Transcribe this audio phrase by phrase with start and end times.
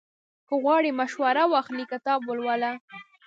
[0.47, 2.71] که غواړې مشوره واخلې، کتاب ولوله.